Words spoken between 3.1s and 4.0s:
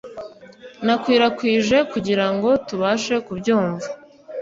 kubyumva